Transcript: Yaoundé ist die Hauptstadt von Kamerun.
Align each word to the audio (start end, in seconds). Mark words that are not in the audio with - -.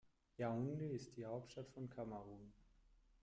Yaoundé 0.39 0.87
ist 0.95 1.15
die 1.15 1.25
Hauptstadt 1.27 1.69
von 1.69 1.87
Kamerun. 1.87 2.51